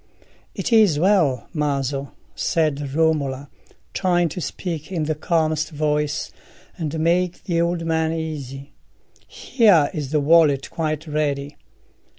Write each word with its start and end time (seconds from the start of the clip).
"It 0.55 0.73
is 0.73 0.97
well, 0.97 1.47
Maso," 1.53 2.11
said 2.33 2.95
Romola, 2.95 3.51
trying 3.93 4.29
to 4.29 4.41
speak 4.41 4.91
in 4.91 5.03
the 5.03 5.13
calmest 5.13 5.69
voice, 5.69 6.31
and 6.75 6.99
make 6.99 7.43
the 7.43 7.61
old 7.61 7.85
man 7.85 8.11
easy. 8.11 8.73
"Here 9.27 9.91
is 9.93 10.09
the 10.09 10.19
wallet 10.19 10.71
quite 10.71 11.05
ready. 11.05 11.55